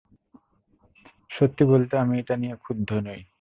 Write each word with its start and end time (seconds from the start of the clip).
সত্যি 1.31 1.63
বলতে, 1.65 1.93
আমি 1.97 2.15
এটা 2.19 2.35
নিয়ে 2.35 2.55
ক্ষুব্ধ 2.55 2.89
নই। 3.07 3.21